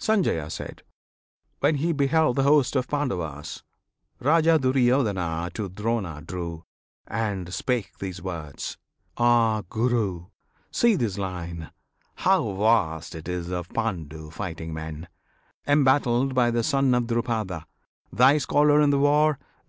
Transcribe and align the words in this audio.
Sanjaya: 0.00 0.80
When 1.60 1.76
he 1.76 1.92
beheld 1.92 2.34
the 2.34 2.42
host 2.42 2.74
of 2.74 2.88
Pandavas, 2.88 3.62
Raja 4.18 4.58
Duryodhana 4.58 5.48
to 5.54 5.68
Drona 5.68 6.20
drew, 6.26 6.64
And 7.06 7.54
spake 7.54 7.96
these 7.98 8.20
words: 8.20 8.78
"Ah, 9.16 9.62
Guru! 9.70 10.26
see 10.72 10.96
this 10.96 11.18
line, 11.18 11.70
How 12.16 12.52
vast 12.54 13.14
it 13.14 13.28
is 13.28 13.48
of 13.52 13.68
Pandu 13.68 14.30
fighting 14.32 14.74
men, 14.74 15.06
Embattled 15.68 16.34
by 16.34 16.50
the 16.50 16.64
son 16.64 16.92
of 16.92 17.06
Drupada, 17.06 17.64
Thy 18.12 18.38
scholar 18.38 18.80
in 18.80 18.90
the 18.90 18.98
war! 18.98 19.38